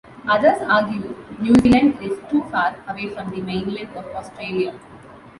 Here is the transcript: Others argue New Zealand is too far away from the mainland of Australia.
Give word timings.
Others 0.27 0.63
argue 0.63 1.13
New 1.39 1.53
Zealand 1.61 1.99
is 2.01 2.17
too 2.27 2.41
far 2.49 2.75
away 2.87 3.09
from 3.09 3.29
the 3.29 3.39
mainland 3.39 3.95
of 3.95 4.03
Australia. 4.15 4.73